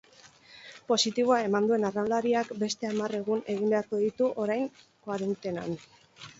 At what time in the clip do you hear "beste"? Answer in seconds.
2.65-2.91